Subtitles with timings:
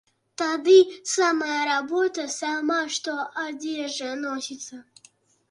[0.41, 0.77] Тады
[1.15, 3.15] самая работа, сама што
[3.45, 4.83] адзежа носіцца.